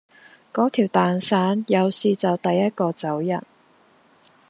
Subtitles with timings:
[0.51, 3.43] 嗰條蛋散，有事就第一個走人